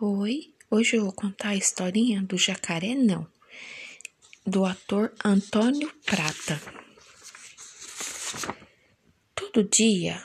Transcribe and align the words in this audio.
Oi, 0.00 0.52
hoje 0.68 0.96
eu 0.96 1.04
vou 1.04 1.12
contar 1.12 1.50
a 1.50 1.56
historinha 1.56 2.20
do 2.20 2.36
Jacaré 2.36 2.96
Não, 2.96 3.28
do 4.44 4.64
ator 4.64 5.14
Antônio 5.24 5.88
Prata. 6.04 6.60
Todo 9.36 9.62
dia, 9.62 10.20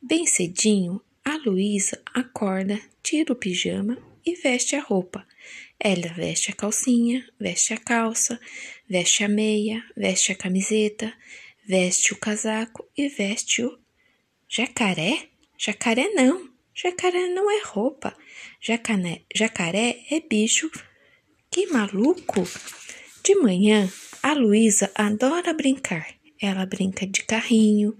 bem 0.00 0.26
cedinho, 0.26 0.98
a 1.22 1.36
Luísa 1.36 2.00
acorda, 2.14 2.80
tira 3.02 3.34
o 3.34 3.36
pijama 3.36 3.98
e 4.24 4.34
veste 4.34 4.76
a 4.76 4.80
roupa. 4.80 5.28
Ela 5.78 6.14
veste 6.14 6.50
a 6.50 6.54
calcinha, 6.54 7.28
veste 7.38 7.74
a 7.74 7.78
calça, 7.78 8.40
veste 8.88 9.22
a 9.22 9.28
meia, 9.28 9.84
veste 9.94 10.32
a 10.32 10.34
camiseta, 10.34 11.12
veste 11.66 12.14
o 12.14 12.16
casaco 12.16 12.88
e 12.96 13.10
veste 13.10 13.62
o 13.62 13.78
jacaré. 14.48 15.28
Jacaré 15.58 16.08
não, 16.14 16.51
jacaré 16.74 17.28
não 17.28 17.50
é 17.50 17.62
roupa. 17.64 18.16
Jacané, 18.60 19.22
jacaré 19.34 20.04
é 20.10 20.20
bicho. 20.20 20.70
Que 21.50 21.66
maluco! 21.66 22.46
De 23.22 23.34
manhã, 23.36 23.88
a 24.22 24.32
Luísa 24.32 24.90
adora 24.94 25.52
brincar. 25.52 26.06
Ela 26.40 26.66
brinca 26.66 27.06
de 27.06 27.22
carrinho, 27.22 27.96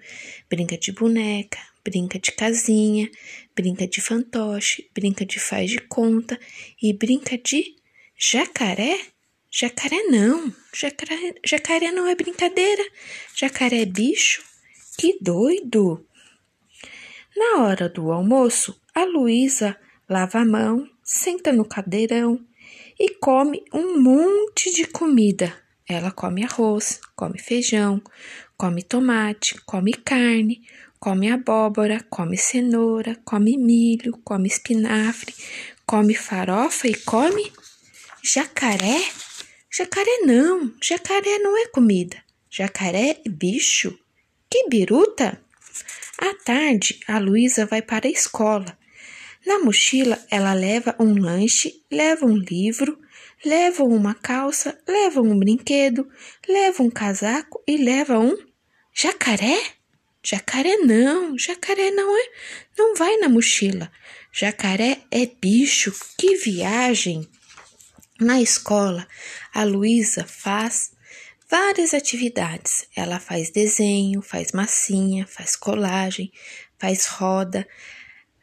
brinca 0.50 0.76
de 0.76 0.90
boneca, 0.90 1.58
brinca 1.84 2.18
de 2.18 2.32
casinha, 2.32 3.08
brinca 3.54 3.86
de 3.86 4.00
fantoche, 4.00 4.90
brinca 4.94 5.24
de 5.24 5.38
faz 5.38 5.70
de 5.70 5.78
conta 5.78 6.38
e 6.82 6.92
brinca 6.92 7.38
de 7.38 7.76
jacaré. 8.18 8.98
Jacaré 9.50 10.02
não, 10.04 10.52
jacaré, 10.74 11.34
jacaré 11.46 11.92
não 11.92 12.06
é 12.06 12.14
brincadeira, 12.14 12.82
jacaré 13.36 13.82
é 13.82 13.86
bicho. 13.86 14.42
Que 14.96 15.18
doido! 15.20 16.06
Na 17.34 17.62
hora 17.62 17.88
do 17.88 18.12
almoço, 18.12 18.78
a 18.94 19.04
Luísa 19.04 19.76
lava 20.08 20.40
a 20.40 20.44
mão, 20.44 20.86
senta 21.02 21.50
no 21.52 21.64
cadeirão 21.64 22.38
e 23.00 23.08
come 23.14 23.64
um 23.72 24.00
monte 24.00 24.70
de 24.70 24.86
comida. 24.86 25.52
Ela 25.88 26.10
come 26.10 26.44
arroz, 26.44 27.00
come 27.16 27.38
feijão, 27.38 28.02
come 28.56 28.82
tomate, 28.82 29.58
come 29.64 29.92
carne, 29.92 30.60
come 31.00 31.30
abóbora, 31.30 32.04
come 32.10 32.36
cenoura, 32.36 33.16
come 33.24 33.56
milho, 33.56 34.20
come 34.22 34.46
espinafre, 34.46 35.34
come 35.86 36.14
farofa 36.14 36.86
e 36.86 36.94
come 36.96 37.50
jacaré. 38.22 39.00
Jacaré 39.70 40.18
não, 40.26 40.70
jacaré 40.82 41.38
não 41.38 41.56
é 41.56 41.66
comida. 41.68 42.22
Jacaré 42.50 43.22
é 43.24 43.28
bicho. 43.28 43.98
Que 44.50 44.68
biruta! 44.68 45.40
À 46.22 46.34
tarde, 46.34 47.00
a 47.08 47.18
Luísa 47.18 47.66
vai 47.66 47.82
para 47.82 48.06
a 48.06 48.10
escola. 48.10 48.78
Na 49.44 49.58
mochila, 49.58 50.16
ela 50.30 50.52
leva 50.52 50.94
um 51.00 51.20
lanche, 51.20 51.82
leva 51.90 52.24
um 52.24 52.36
livro, 52.36 52.96
leva 53.44 53.82
uma 53.82 54.14
calça, 54.14 54.80
leva 54.86 55.20
um 55.20 55.36
brinquedo, 55.36 56.08
leva 56.48 56.80
um 56.80 56.88
casaco 56.88 57.60
e 57.66 57.76
leva 57.76 58.20
um 58.20 58.36
jacaré. 58.94 59.60
Jacaré 60.22 60.76
não, 60.76 61.36
jacaré 61.36 61.90
não 61.90 62.16
é, 62.16 62.28
não 62.78 62.94
vai 62.94 63.16
na 63.16 63.28
mochila. 63.28 63.90
Jacaré 64.32 64.98
é 65.10 65.26
bicho, 65.26 65.92
que 66.16 66.36
viagem. 66.36 67.28
Na 68.20 68.40
escola, 68.40 69.08
a 69.52 69.64
Luísa 69.64 70.24
faz 70.24 70.92
várias 71.52 71.92
atividades. 71.92 72.86
Ela 72.96 73.20
faz 73.20 73.50
desenho, 73.50 74.22
faz 74.22 74.52
massinha, 74.52 75.26
faz 75.26 75.54
colagem, 75.54 76.32
faz 76.78 77.04
roda, 77.04 77.68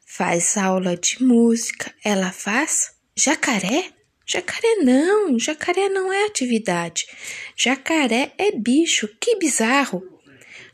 faz 0.05 0.55
aula 0.55 0.95
de 0.95 1.23
música, 1.23 1.91
ela 2.05 2.31
faz 2.31 2.91
jacaré? 3.17 3.91
Jacaré 4.27 4.75
não, 4.83 5.39
jacaré 5.39 5.89
não 5.89 6.13
é 6.13 6.27
atividade. 6.27 7.07
Jacaré 7.55 8.31
é 8.37 8.51
bicho, 8.51 9.09
que 9.19 9.37
bizarro. 9.37 10.03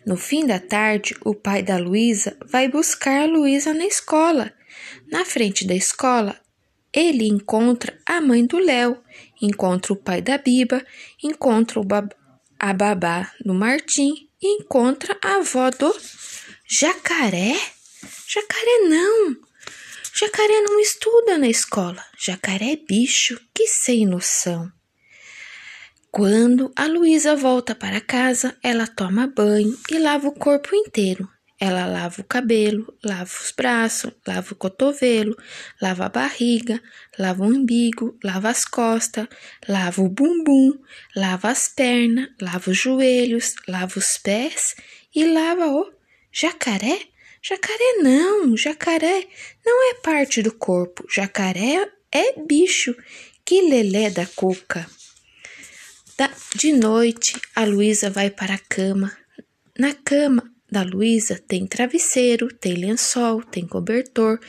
No 0.05 0.17
fim 0.17 0.45
da 0.45 0.59
tarde, 0.59 1.15
o 1.23 1.33
pai 1.33 1.63
da 1.63 1.77
Luísa 1.77 2.37
vai 2.45 2.67
buscar 2.67 3.21
a 3.21 3.25
Luísa 3.25 3.73
na 3.73 3.85
escola. 3.85 4.51
Na 5.09 5.23
frente 5.23 5.65
da 5.65 5.73
escola, 5.73 6.37
ele 6.91 7.29
encontra 7.29 7.97
a 8.05 8.19
mãe 8.19 8.45
do 8.45 8.57
Léo, 8.57 9.01
encontra 9.41 9.93
o 9.93 9.95
pai 9.95 10.21
da 10.21 10.37
Biba, 10.37 10.85
encontra 11.23 11.79
a 12.59 12.73
babá 12.73 13.31
do 13.43 13.53
Martim 13.53 14.29
e 14.41 14.61
encontra 14.61 15.17
a 15.23 15.35
avó 15.35 15.69
do 15.71 15.95
Jacaré. 16.67 17.55
Jacaré 18.27 18.79
não. 18.87 19.35
Jacaré 20.13 20.61
não 20.61 20.79
estuda 20.79 21.37
na 21.37 21.47
escola. 21.47 22.03
Jacaré 22.17 22.71
é 22.71 22.75
bicho, 22.75 23.39
que 23.53 23.67
sem 23.67 24.05
noção. 24.05 24.71
Quando 26.09 26.71
a 26.75 26.85
Luísa 26.85 27.35
volta 27.35 27.75
para 27.75 27.99
casa, 27.99 28.57
ela 28.63 28.87
toma 28.87 29.27
banho 29.27 29.77
e 29.91 29.99
lava 29.99 30.29
o 30.29 30.31
corpo 30.31 30.73
inteiro. 30.73 31.29
Ela 31.59 31.85
lava 31.85 32.19
o 32.19 32.23
cabelo, 32.25 32.93
lava 33.03 33.23
os 33.23 33.51
braços, 33.51 34.11
lava 34.27 34.51
o 34.51 34.55
cotovelo, 34.55 35.35
lava 35.81 36.05
a 36.05 36.09
barriga, 36.09 36.81
lava 37.17 37.43
o 37.43 37.47
umbigo, 37.47 38.17
lava 38.23 38.49
as 38.49 38.65
costas, 38.65 39.27
lava 39.67 40.01
o 40.01 40.09
bumbum, 40.09 40.77
lava 41.15 41.49
as 41.49 41.69
pernas, 41.69 42.29
lava 42.41 42.69
os 42.69 42.77
joelhos, 42.77 43.55
lava 43.67 43.97
os 43.97 44.17
pés 44.17 44.75
e 45.15 45.25
lava 45.25 45.67
o 45.67 45.93
jacaré 46.31 46.99
Jacaré 47.47 47.97
não, 48.01 48.57
jacaré 48.57 49.27
não 49.63 49.91
é 49.91 49.93
parte 50.01 50.41
do 50.41 50.51
corpo. 50.51 51.05
Jacaré 51.07 51.91
é 52.11 52.41
bicho. 52.41 52.95
Que 53.45 53.61
lelé 53.61 54.09
da 54.09 54.25
cuca. 54.25 54.89
Da, 56.17 56.31
de 56.55 56.71
noite, 56.71 57.39
a 57.55 57.63
Luísa 57.63 58.09
vai 58.09 58.31
para 58.31 58.55
a 58.55 58.57
cama. 58.67 59.15
Na 59.77 59.93
cama 59.93 60.54
da 60.69 60.83
Luísa 60.83 61.41
tem 61.47 61.65
travesseiro, 61.65 62.47
tem 62.47 62.73
lençol, 62.73 63.43
tem 63.43 63.65
cobertor, 63.65 64.39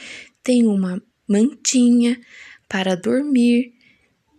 tem 0.42 0.66
uma 0.66 1.02
mantinha 1.28 2.20
para 2.68 2.96
dormir, 2.96 3.74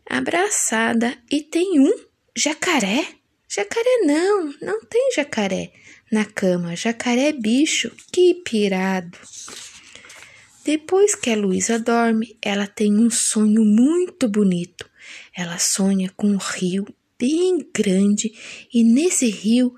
abraçada 0.09 1.17
e 1.31 1.41
tem 1.41 1.79
um 1.79 1.93
jacaré. 2.35 3.07
Jacaré 3.49 3.97
não, 4.03 4.53
não 4.61 4.81
tem 4.85 5.11
jacaré 5.15 5.71
na 6.11 6.25
cama. 6.25 6.75
Jacaré 6.75 7.29
é 7.29 7.33
bicho, 7.33 7.91
que 8.11 8.35
pirado. 8.35 9.17
Depois 10.65 11.15
que 11.15 11.29
a 11.29 11.35
Luísa 11.35 11.79
dorme, 11.79 12.37
ela 12.41 12.67
tem 12.67 12.93
um 12.97 13.09
sonho 13.09 13.63
muito 13.63 14.27
bonito. 14.27 14.89
Ela 15.33 15.57
sonha 15.57 16.11
com 16.15 16.27
um 16.27 16.37
rio 16.37 16.85
bem 17.17 17.65
grande 17.73 18.33
e 18.73 18.83
nesse 18.83 19.29
rio 19.29 19.73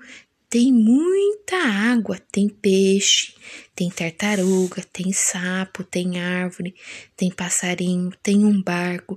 tem 0.50 0.72
muita 0.72 1.56
água, 1.56 2.18
tem 2.30 2.48
peixe, 2.48 3.34
tem 3.74 3.88
tartaruga, 3.88 4.84
tem 4.92 5.12
sapo, 5.12 5.84
tem 5.84 6.20
árvore, 6.20 6.74
tem 7.16 7.30
passarinho, 7.30 8.12
tem 8.22 8.44
um 8.44 8.60
barco, 8.60 9.16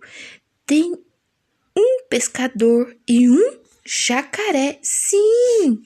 tem 0.66 0.94
um 1.76 2.04
pescador 2.08 2.96
e 3.08 3.28
um 3.28 3.64
Jacaré, 3.86 4.80
sim! 4.82 5.82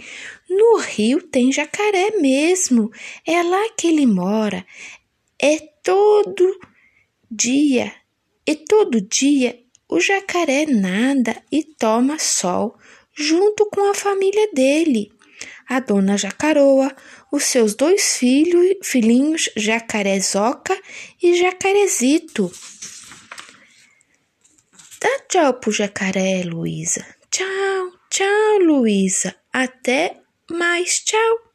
No 0.47 0.77
rio 0.77 1.19
tem 1.19 1.51
jacaré 1.51 2.11
mesmo. 2.11 2.91
É 3.25 3.41
lá 3.41 3.69
que 3.75 3.87
ele 3.87 4.05
mora. 4.05 4.63
É 5.41 5.57
todo 5.83 6.59
dia. 7.29 7.91
E 8.45 8.55
todo 8.55 9.01
dia 9.01 9.59
o 9.89 9.99
jacaré 9.99 10.67
nada 10.67 11.41
e 11.51 11.63
toma 11.63 12.19
sol 12.19 12.77
junto 13.15 13.67
com 13.71 13.89
a 13.89 13.95
família 13.95 14.51
dele. 14.53 15.11
A 15.69 15.79
dona 15.79 16.17
Jacaroa, 16.17 16.95
os 17.31 17.43
seus 17.43 17.75
dois 17.75 18.17
filhos, 18.17 18.75
filhinhos 18.81 19.49
Jacarezoca 19.55 20.77
e 21.21 21.35
Jacarezito. 21.37 22.51
Dá 24.99 25.19
tchau 25.29 25.53
pro 25.55 25.71
jacaré, 25.71 26.41
Luísa. 26.43 27.05
Tchau, 27.29 27.91
tchau, 28.09 28.59
Luísa. 28.59 29.35
Até 29.53 30.17
mais. 30.49 30.99
Tchau. 30.99 31.46